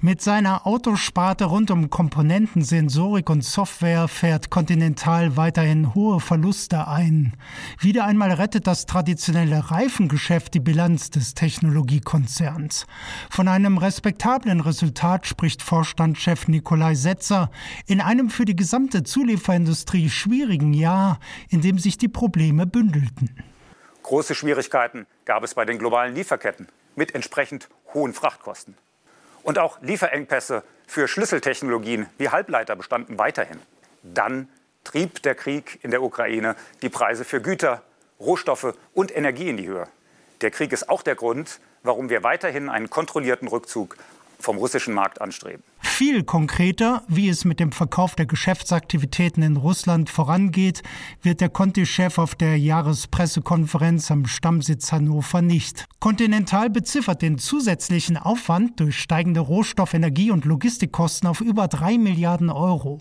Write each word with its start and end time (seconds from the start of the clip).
Mit 0.00 0.22
seiner 0.22 0.64
Autosparte 0.64 1.46
rund 1.46 1.72
um 1.72 1.90
Komponenten, 1.90 2.62
Sensorik 2.62 3.28
und 3.30 3.42
Software 3.42 4.06
fährt 4.06 4.48
Continental 4.48 5.36
weiterhin 5.36 5.92
hohe 5.92 6.20
Verluste 6.20 6.86
ein. 6.86 7.32
Wieder 7.80 8.04
einmal 8.04 8.30
rettet 8.30 8.68
das 8.68 8.86
traditionelle 8.86 9.72
Reifengeschäft 9.72 10.54
die 10.54 10.60
Bilanz 10.60 11.10
des 11.10 11.34
Technologiekonzerns. 11.34 12.86
Von 13.28 13.48
einem 13.48 13.76
respektablen 13.76 14.60
Resultat 14.60 15.26
spricht 15.26 15.62
Vorstandschef 15.62 16.46
Nikolai 16.46 16.94
Setzer 16.94 17.50
in 17.88 18.00
einem 18.00 18.30
für 18.30 18.44
die 18.44 18.54
gesamte 18.54 19.02
Zulieferindustrie 19.02 20.10
schwierigen 20.10 20.74
Jahr, 20.74 21.18
in 21.48 21.60
dem 21.60 21.80
sich 21.80 21.98
die 21.98 22.06
Probleme 22.06 22.68
bündelten. 22.68 23.34
Große 24.04 24.36
Schwierigkeiten 24.36 25.08
gab 25.24 25.42
es 25.42 25.54
bei 25.54 25.64
den 25.64 25.76
globalen 25.76 26.14
Lieferketten 26.14 26.68
mit 26.94 27.16
entsprechend 27.16 27.68
hohen 27.94 28.12
Frachtkosten. 28.12 28.76
Und 29.48 29.58
auch 29.58 29.80
Lieferengpässe 29.80 30.62
für 30.86 31.08
Schlüsseltechnologien 31.08 32.06
wie 32.18 32.28
Halbleiter 32.28 32.76
bestanden 32.76 33.18
weiterhin. 33.18 33.58
Dann 34.02 34.50
trieb 34.84 35.22
der 35.22 35.34
Krieg 35.34 35.78
in 35.82 35.90
der 35.90 36.02
Ukraine 36.02 36.54
die 36.82 36.90
Preise 36.90 37.24
für 37.24 37.40
Güter, 37.40 37.82
Rohstoffe 38.20 38.74
und 38.92 39.16
Energie 39.16 39.48
in 39.48 39.56
die 39.56 39.66
Höhe. 39.66 39.88
Der 40.42 40.50
Krieg 40.50 40.70
ist 40.70 40.90
auch 40.90 41.00
der 41.00 41.14
Grund, 41.14 41.60
warum 41.82 42.10
wir 42.10 42.22
weiterhin 42.22 42.68
einen 42.68 42.90
kontrollierten 42.90 43.48
Rückzug 43.48 43.96
vom 44.38 44.58
russischen 44.58 44.92
Markt 44.92 45.22
anstreben. 45.22 45.64
Viel 45.98 46.22
konkreter, 46.22 47.02
wie 47.08 47.28
es 47.28 47.44
mit 47.44 47.58
dem 47.58 47.72
Verkauf 47.72 48.14
der 48.14 48.26
Geschäftsaktivitäten 48.26 49.42
in 49.42 49.56
Russland 49.56 50.08
vorangeht, 50.08 50.84
wird 51.22 51.40
der 51.40 51.48
Conti-Chef 51.48 52.18
auf 52.18 52.36
der 52.36 52.56
Jahrespressekonferenz 52.56 54.08
am 54.12 54.26
Stammsitz 54.26 54.92
Hannover 54.92 55.42
nicht. 55.42 55.86
Continental 55.98 56.70
beziffert 56.70 57.20
den 57.20 57.38
zusätzlichen 57.38 58.16
Aufwand 58.16 58.78
durch 58.78 58.96
steigende 58.96 59.40
Rohstoff-, 59.40 59.92
Energie- 59.92 60.30
und 60.30 60.44
Logistikkosten 60.44 61.28
auf 61.28 61.40
über 61.40 61.66
drei 61.66 61.98
Milliarden 61.98 62.50
Euro. 62.50 63.00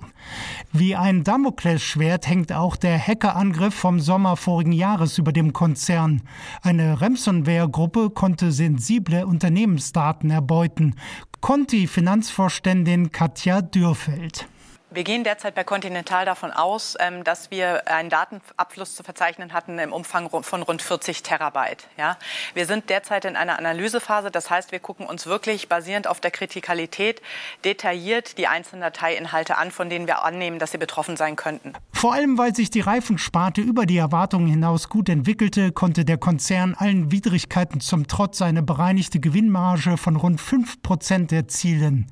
Wie 0.73 0.95
ein 0.95 1.23
Damoklesschwert 1.23 2.27
hängt 2.27 2.52
auch 2.52 2.75
der 2.75 2.97
Hackerangriff 2.97 3.75
vom 3.75 4.00
Sommer 4.00 4.38
vorigen 4.38 4.72
Jahres 4.72 5.19
über 5.19 5.31
dem 5.31 5.53
Konzern. 5.53 6.23
Eine 6.63 7.00
Ransomware-Gruppe 7.00 8.09
konnte 8.09 8.52
sensible 8.52 9.27
Unternehmensdaten 9.27 10.31
erbeuten. 10.31 10.95
Conti-Finanzvorständin 11.41 13.11
Katja 13.11 13.61
Dürfeld. 13.61 14.47
Wir 14.89 15.03
gehen 15.03 15.25
derzeit 15.25 15.53
bei 15.53 15.66
Continental 15.66 16.25
davon 16.25 16.52
aus, 16.52 16.95
ähm, 16.99 17.25
dass 17.25 17.52
wir 17.52 17.88
einen 17.88 18.09
Datenabfluss 18.09 18.95
zu 18.95 19.03
verzeichnen 19.03 19.52
hatten 19.52 19.77
im 19.79 19.91
Umfang 19.91 20.29
von 20.44 20.63
rund 20.63 20.81
40 20.81 21.23
Terabyte. 21.23 21.88
Ja? 21.97 22.17
Wir 22.53 22.66
sind 22.66 22.89
derzeit 22.89 23.25
in 23.25 23.35
einer 23.35 23.59
Analysephase. 23.59 24.31
Das 24.31 24.49
heißt, 24.49 24.71
wir 24.71 24.79
gucken 24.79 25.05
uns 25.05 25.25
wirklich 25.25 25.67
basierend 25.67 26.07
auf 26.07 26.21
der 26.21 26.31
Kritikalität 26.31 27.21
detailliert 27.66 28.38
die 28.38 28.47
einzelnen 28.47 28.81
Dateiinhalte 28.81 29.57
an, 29.57 29.72
von 29.72 29.89
denen 29.89 30.07
wir 30.07 30.23
annehmen, 30.23 30.57
dass 30.57 30.72
sie 30.72 30.77
betroffen 30.77 31.17
sein 31.17 31.35
könnten. 31.35 31.73
Vor 31.98 32.14
allem, 32.14 32.38
weil 32.38 32.56
sich 32.56 32.70
die 32.70 32.81
Reifensparte 32.81 33.59
über 33.59 33.88
die 33.88 33.98
Erwartungen 33.98 34.45
hinaus 34.45 34.88
gut 34.88 35.09
entwickelte, 35.09 35.72
konnte 35.72 36.06
der 36.06 36.20
Konzern 36.20 36.76
allen 36.76 37.12
Widrigkeiten 37.12 37.80
zum 37.80 38.06
Trotz 38.06 38.44
eine 38.44 38.62
bereinigte 38.62 39.20
Gewinnmarge 39.20 39.98
von 39.98 40.16
rund 40.16 40.40
5 40.40 40.84
Prozent 40.84 41.31
erzielen. 41.31 42.06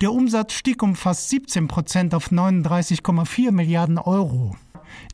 Der 0.00 0.12
Umsatz 0.12 0.52
stieg 0.52 0.84
um 0.84 0.94
fast 0.94 1.30
17 1.30 1.66
Prozent 1.66 2.14
auf 2.14 2.30
39,4 2.30 3.50
Milliarden 3.50 3.98
Euro. 3.98 4.54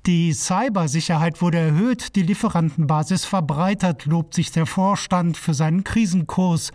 Die 0.04 0.34
Cybersicherheit 0.34 1.40
wurde 1.40 1.56
erhöht, 1.56 2.14
die 2.14 2.22
Lieferantenbasis 2.22 3.24
verbreitert, 3.24 4.04
lobt 4.04 4.34
sich 4.34 4.52
der 4.52 4.66
Vorstand 4.66 5.38
für 5.38 5.54
seinen 5.54 5.82
Krisenkurs. 5.82 6.72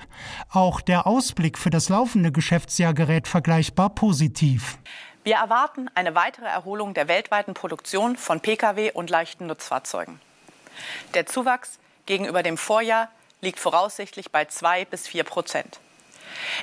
Auch 0.49 0.81
der 0.81 1.05
Ausblick 1.05 1.59
für 1.59 1.69
das 1.69 1.89
laufende 1.89 2.31
Geschäftsjahr 2.31 2.95
gerät 2.95 3.27
vergleichbar 3.27 3.93
positiv. 3.93 4.79
Wir 5.25 5.37
erwarten 5.37 5.89
eine 5.95 6.13
weitere 6.13 6.45
Erholung 6.45 6.93
der 6.93 7.07
weltweiten 7.07 7.55
Produktion 7.55 8.15
von 8.15 8.41
Pkw 8.41 8.91
und 8.91 9.09
leichten 9.09 9.47
Nutzfahrzeugen. 9.47 10.21
Der 11.15 11.25
Zuwachs 11.25 11.79
gegenüber 12.05 12.43
dem 12.43 12.59
Vorjahr 12.59 13.09
liegt 13.41 13.59
voraussichtlich 13.59 14.31
bei 14.31 14.45
2 14.45 14.85
bis 14.85 15.07
4 15.07 15.23
Prozent. 15.23 15.79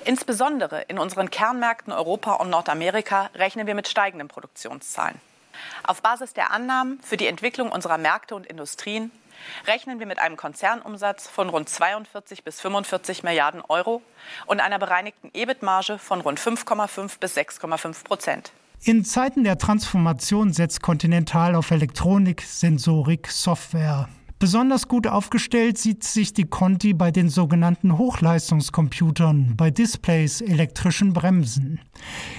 Insbesondere 0.05 0.83
in 0.83 1.01
unseren 1.01 1.29
Kernmärkten 1.29 1.93
Europa 1.93 2.35
und 2.35 2.51
Nordamerika 2.51 3.31
rechnen 3.35 3.67
wir 3.67 3.75
mit 3.75 3.89
steigenden 3.89 4.29
Produktionszahlen. 4.29 5.21
Auf 5.83 6.01
Basis 6.01 6.33
der 6.33 6.53
Annahmen 6.53 7.01
für 7.03 7.17
die 7.17 7.27
Entwicklung 7.27 7.73
unserer 7.73 7.99
Märkte 7.99 8.37
und 8.37 8.47
Industrien 8.47 9.11
rechnen 9.67 9.99
wir 9.99 10.07
mit 10.07 10.19
einem 10.19 10.37
Konzernumsatz 10.37 11.29
von 11.29 11.49
rund 11.49 11.69
42 11.69 12.45
bis 12.45 12.61
45 12.61 13.23
Milliarden 13.23 13.63
Euro 13.63 14.03
und 14.47 14.61
einer 14.61 14.79
bereinigten 14.79 15.31
EBIT-Marge 15.35 15.99
von 15.99 16.21
rund 16.21 16.41
5,5 16.41 17.19
bis 17.19 17.37
6,5 17.37 18.05
Prozent. 18.05 18.53
In 18.85 19.05
Zeiten 19.05 19.45
der 19.45 19.59
Transformation 19.59 20.53
setzt 20.53 20.83
Continental 20.83 21.55
auf 21.55 21.71
Elektronik, 21.71 22.43
Sensorik, 22.43 23.29
Software. 23.29 24.09
Besonders 24.41 24.89
gut 24.89 25.07
aufgestellt 25.07 25.79
sieht 25.79 26.03
sich 26.03 26.33
die 26.33 26.47
Conti 26.47 26.93
bei 26.93 27.13
den 27.13 27.29
sogenannten 27.29 27.97
Hochleistungscomputern, 27.97 29.55
bei 29.57 29.71
Displays, 29.71 30.41
elektrischen 30.41 31.13
Bremsen. 31.13 31.79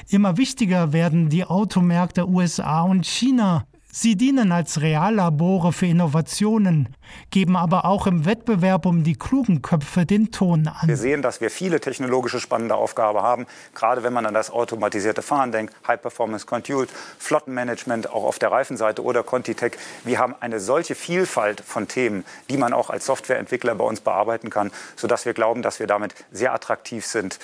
Immer 0.09 0.35
wichtiger 0.35 0.91
werden 0.91 1.29
die 1.29 1.45
Automärkte 1.45 2.27
USA 2.27 2.81
und 2.81 3.05
China, 3.05 3.63
Sie 3.95 4.15
dienen 4.15 4.51
als 4.51 4.81
Reallabore 4.81 5.71
für 5.71 5.85
Innovationen, 5.85 6.89
geben 7.29 7.55
aber 7.55 7.85
auch 7.85 8.07
im 8.07 8.25
Wettbewerb 8.25 8.87
um 8.87 9.03
die 9.03 9.13
klugen 9.13 9.61
Köpfe 9.61 10.07
den 10.07 10.31
Ton 10.31 10.67
an. 10.67 10.87
Wir 10.87 10.97
sehen, 10.97 11.21
dass 11.21 11.41
wir 11.41 11.51
viele 11.51 11.79
technologische 11.79 12.39
spannende 12.39 12.73
Aufgaben 12.73 13.19
haben, 13.19 13.45
gerade 13.75 14.01
wenn 14.01 14.11
man 14.11 14.25
an 14.25 14.33
das 14.33 14.49
automatisierte 14.49 15.21
Fahren 15.21 15.51
denkt, 15.51 15.75
High 15.87 16.01
Performance 16.01 16.47
Compute, 16.47 16.91
Flottenmanagement, 17.19 18.09
auch 18.09 18.23
auf 18.23 18.39
der 18.39 18.51
Reifenseite 18.51 19.03
oder 19.03 19.21
Contitech. 19.21 19.73
Wir 20.03 20.17
haben 20.17 20.33
eine 20.39 20.59
solche 20.59 20.95
Vielfalt 20.95 21.61
von 21.61 21.87
Themen, 21.87 22.25
die 22.49 22.57
man 22.57 22.73
auch 22.73 22.89
als 22.89 23.05
Softwareentwickler 23.05 23.75
bei 23.75 23.85
uns 23.85 24.01
bearbeiten 24.01 24.49
kann, 24.49 24.71
sodass 24.95 25.27
wir 25.27 25.35
glauben, 25.35 25.61
dass 25.61 25.79
wir 25.79 25.85
damit 25.85 26.15
sehr 26.31 26.51
attraktiv 26.51 27.05
sind 27.05 27.37